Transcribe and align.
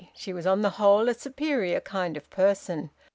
She 0.15 0.33
was 0.33 0.47
on 0.47 0.63
the 0.63 0.71
whole 0.81 1.09
a 1.09 1.13
superior 1.13 1.79
kind 1.79 2.17
of 2.17 2.27
person. 2.31 2.89